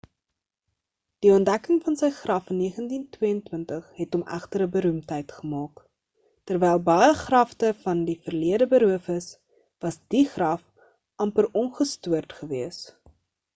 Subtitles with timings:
[1.23, 5.83] die ontdekking van sy graf in 1922 het hom egter 'n beroemdheid gemaak
[6.51, 9.27] terwyl baie grafte van die verlede beroof is
[9.87, 10.65] was die graf
[11.27, 12.85] amper ongestoord gewees